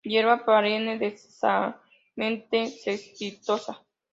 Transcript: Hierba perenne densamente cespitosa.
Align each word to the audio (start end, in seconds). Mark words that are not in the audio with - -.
Hierba 0.03 0.35
perenne 0.43 0.95
densamente 1.01 2.65
cespitosa. 2.71 3.83